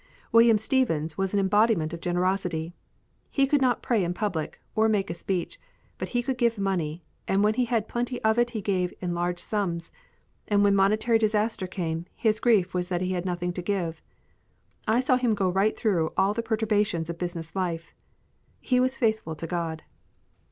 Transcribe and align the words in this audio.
Wm. 0.33 0.57
Stevens 0.57 1.15
was 1.15 1.31
an 1.35 1.39
embodiment 1.39 1.93
of 1.93 2.01
generosity. 2.01 2.73
He 3.29 3.45
could 3.45 3.61
not 3.61 3.83
pray 3.83 4.03
in 4.03 4.15
public, 4.15 4.59
or 4.75 4.89
make 4.89 5.11
a 5.11 5.13
speech; 5.13 5.59
but 5.99 6.09
he 6.09 6.23
could 6.23 6.39
give 6.39 6.57
money, 6.57 7.03
and 7.27 7.43
when 7.43 7.53
he 7.53 7.65
had 7.65 7.87
plenty 7.87 8.19
of 8.23 8.39
it 8.39 8.49
he 8.49 8.61
gave 8.61 8.95
in 8.99 9.13
large 9.13 9.39
sums, 9.39 9.91
and 10.47 10.63
when 10.63 10.75
monetary 10.75 11.19
disaster 11.19 11.67
came, 11.67 12.07
his 12.15 12.39
grief 12.39 12.73
was 12.73 12.89
that 12.89 13.01
he 13.01 13.11
had 13.11 13.25
nothing 13.25 13.53
to 13.53 13.61
give. 13.61 14.01
I 14.87 15.01
saw 15.01 15.17
him 15.17 15.35
go 15.35 15.49
right 15.51 15.77
through 15.77 16.13
all 16.17 16.33
the 16.33 16.41
perturbations 16.41 17.07
of 17.07 17.19
business 17.19 17.55
life. 17.55 17.93
He 18.59 18.79
was 18.79 18.97
faithful 18.97 19.35
to 19.35 19.45
God. 19.45 19.83